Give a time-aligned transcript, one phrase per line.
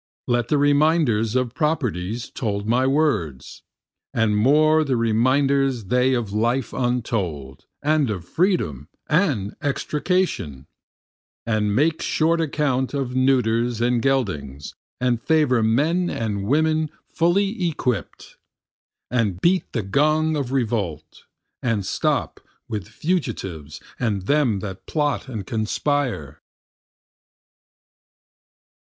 [0.25, 3.61] Less the reminders of properties told my words,
[4.15, 10.65] And more the reminders they of life untold, and of freedom and extrication,
[11.45, 18.37] And make short account of neuters and geldings, and favor men and women fully equipt,
[19.11, 21.25] And beat the gong of revolt,
[21.61, 26.41] and stop with fugitives and them that plot and conspire.